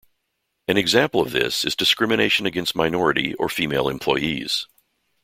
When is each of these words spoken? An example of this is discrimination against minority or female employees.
An 0.67 0.77
example 0.77 1.21
of 1.21 1.29
this 1.31 1.63
is 1.63 1.75
discrimination 1.75 2.47
against 2.47 2.73
minority 2.75 3.35
or 3.35 3.47
female 3.49 3.87
employees. 3.87 4.65